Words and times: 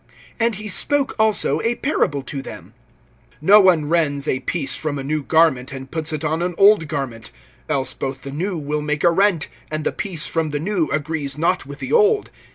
(36)And 0.39 0.55
he 0.55 0.67
spoke 0.67 1.15
also 1.19 1.61
a 1.61 1.75
parable 1.75 2.23
to 2.23 2.41
them: 2.41 2.73
No 3.39 3.59
one 3.61 3.87
rends 3.87 4.27
a 4.27 4.39
piece 4.39 4.75
from 4.75 4.97
a 4.97 5.03
new 5.03 5.21
garment, 5.21 5.71
and 5.71 5.91
puts 5.91 6.11
it 6.11 6.23
on 6.23 6.41
an 6.41 6.55
old 6.57 6.87
garment; 6.87 7.29
else 7.69 7.93
both 7.93 8.23
the 8.23 8.31
new 8.31 8.57
will 8.57 8.81
make 8.81 9.03
a 9.03 9.11
rent, 9.11 9.47
and 9.69 9.83
the 9.83 9.91
piece 9.91 10.25
from 10.25 10.49
the 10.49 10.59
new 10.59 10.87
agrees 10.89 11.37
not 11.37 11.67
with 11.67 11.77
the 11.77 11.93
old. 11.93 12.31